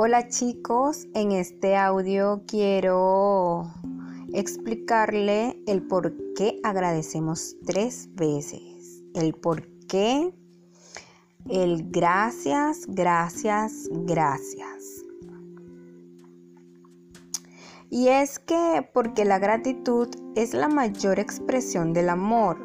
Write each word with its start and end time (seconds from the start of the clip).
Hola 0.00 0.28
chicos, 0.28 1.08
en 1.12 1.32
este 1.32 1.76
audio 1.76 2.44
quiero 2.46 3.68
explicarle 4.32 5.60
el 5.66 5.82
por 5.82 6.14
qué 6.36 6.60
agradecemos 6.62 7.56
tres 7.66 8.08
veces. 8.12 9.02
El 9.16 9.34
por 9.34 9.66
qué, 9.88 10.32
el 11.48 11.90
gracias, 11.90 12.86
gracias, 12.86 13.88
gracias. 13.90 15.04
Y 17.90 18.06
es 18.06 18.38
que 18.38 18.88
porque 18.94 19.24
la 19.24 19.40
gratitud 19.40 20.06
es 20.36 20.54
la 20.54 20.68
mayor 20.68 21.18
expresión 21.18 21.92
del 21.92 22.10
amor. 22.10 22.64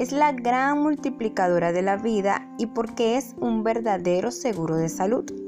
Es 0.00 0.10
la 0.10 0.32
gran 0.32 0.82
multiplicadora 0.82 1.70
de 1.70 1.82
la 1.82 1.96
vida 1.96 2.52
y 2.58 2.66
porque 2.66 3.18
es 3.18 3.36
un 3.38 3.62
verdadero 3.62 4.32
seguro 4.32 4.74
de 4.74 4.88
salud. 4.88 5.47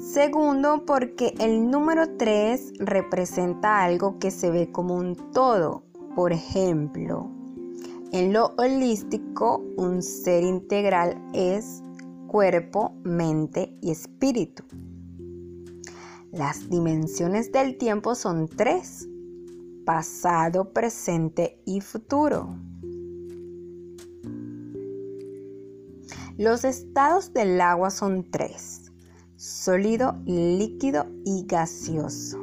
Segundo, 0.00 0.84
porque 0.84 1.34
el 1.40 1.70
número 1.70 2.16
3 2.18 2.74
representa 2.80 3.82
algo 3.82 4.18
que 4.18 4.30
se 4.30 4.50
ve 4.50 4.70
como 4.70 4.94
un 4.94 5.16
todo. 5.32 5.84
Por 6.14 6.32
ejemplo, 6.32 7.30
en 8.12 8.32
lo 8.32 8.52
holístico, 8.58 9.64
un 9.76 10.02
ser 10.02 10.44
integral 10.44 11.20
es 11.32 11.82
cuerpo, 12.26 12.94
mente 13.04 13.74
y 13.80 13.90
espíritu. 13.90 14.64
Las 16.30 16.68
dimensiones 16.68 17.50
del 17.50 17.78
tiempo 17.78 18.14
son 18.14 18.48
tres, 18.48 19.08
pasado, 19.86 20.74
presente 20.74 21.58
y 21.64 21.80
futuro. 21.80 22.54
Los 26.36 26.64
estados 26.64 27.32
del 27.32 27.58
agua 27.62 27.90
son 27.90 28.30
tres 28.30 28.86
sólido, 29.46 30.20
líquido 30.26 31.06
y 31.24 31.44
gaseoso. 31.46 32.38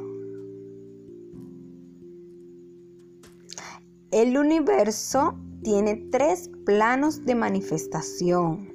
El 4.10 4.38
universo 4.38 5.34
tiene 5.62 5.96
tres 6.10 6.50
planos 6.64 7.26
de 7.26 7.34
manifestación. 7.34 8.72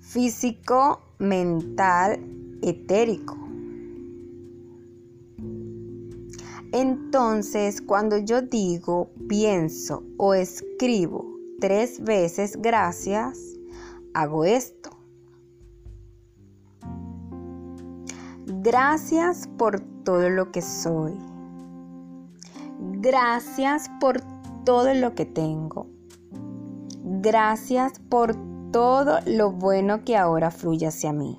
Físico, 0.00 1.02
mental, 1.20 2.20
etérico. 2.62 3.36
Entonces, 6.72 7.80
cuando 7.80 8.18
yo 8.18 8.42
digo, 8.42 9.12
pienso 9.28 10.02
o 10.16 10.34
escribo 10.34 11.38
tres 11.60 12.02
veces 12.02 12.56
gracias, 12.60 13.38
hago 14.14 14.44
esto. 14.44 14.95
Gracias 18.66 19.48
por 19.58 19.78
todo 20.02 20.28
lo 20.28 20.50
que 20.50 20.60
soy. 20.60 21.16
Gracias 22.98 23.88
por 24.00 24.20
todo 24.64 24.92
lo 24.92 25.14
que 25.14 25.24
tengo. 25.24 25.86
Gracias 27.04 28.00
por 28.00 28.34
todo 28.72 29.20
lo 29.24 29.52
bueno 29.52 30.02
que 30.04 30.16
ahora 30.16 30.50
fluye 30.50 30.88
hacia 30.88 31.12
mí. 31.12 31.38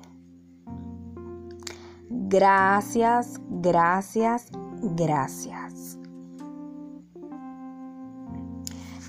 Gracias, 2.08 3.38
gracias, 3.50 4.46
gracias. 4.96 5.98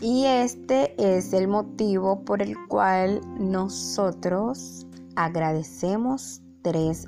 Y 0.01 0.25
este 0.25 0.93
es 0.97 1.31
el 1.31 1.47
motivo 1.47 2.25
por 2.25 2.41
el 2.41 2.57
cual 2.67 3.21
nosotros 3.39 4.85
agradecemos 5.15 6.41
tres 6.63 7.07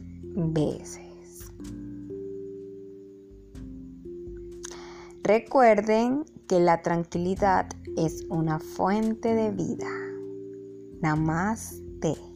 Recuerden 5.23 6.25
que 6.47 6.59
la 6.59 6.81
tranquilidad 6.81 7.69
es 7.95 8.25
una 8.29 8.59
fuente 8.59 9.33
de 9.33 9.51
vida. 9.51 9.89
Namaste. 11.01 12.30